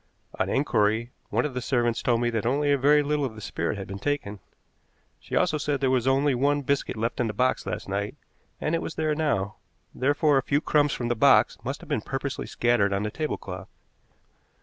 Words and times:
On 0.39 0.49
inquiry, 0.49 1.11
one 1.29 1.45
of 1.45 1.53
the 1.53 1.61
servants 1.61 2.01
told 2.01 2.21
me 2.21 2.31
that 2.31 2.43
only 2.43 2.71
a 2.71 2.75
very 2.79 3.03
little 3.03 3.23
of 3.23 3.35
the 3.35 3.39
spirit 3.39 3.77
had 3.77 3.87
been 3.87 3.99
taken. 3.99 4.39
She 5.19 5.35
also 5.35 5.59
said 5.59 5.79
there 5.79 5.91
was 5.91 6.07
only 6.07 6.33
one 6.33 6.63
biscuit 6.63 6.97
left 6.97 7.19
in 7.19 7.27
the 7.27 7.33
box 7.33 7.67
last 7.67 7.87
night, 7.87 8.15
and 8.59 8.73
it 8.73 8.81
was 8.81 8.95
there 8.95 9.13
now; 9.13 9.57
therefore 9.93 10.39
a 10.39 10.41
few 10.41 10.59
crumbs 10.59 10.93
from 10.93 11.09
the 11.09 11.15
box 11.15 11.59
must 11.63 11.81
have 11.81 11.87
been 11.87 12.01
purposely 12.01 12.47
scattered 12.47 12.93
on 12.93 13.03
the 13.03 13.11
tablecloth. 13.11 13.69